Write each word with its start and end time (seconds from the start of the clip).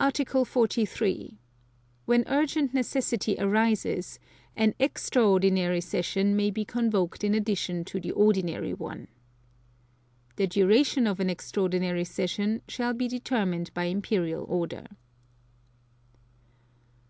Article 0.00 0.46
43. 0.46 1.36
When 2.06 2.24
urgent 2.28 2.72
necessity 2.72 3.36
arises, 3.38 4.18
an 4.56 4.74
extraordinary 4.78 5.82
session 5.82 6.34
may 6.34 6.50
be 6.50 6.64
convoked 6.64 7.22
in 7.22 7.34
addition 7.34 7.84
to 7.84 8.00
the 8.00 8.10
ordinary 8.12 8.72
one. 8.72 9.08
(2) 10.36 10.36
The 10.36 10.46
duration 10.46 11.06
of 11.06 11.20
an 11.20 11.28
extraordinary 11.28 12.04
session 12.04 12.62
shall 12.68 12.94
be 12.94 13.06
determined 13.06 13.70
by 13.74 13.84
Imperial 13.84 14.44
Order. 14.48 14.86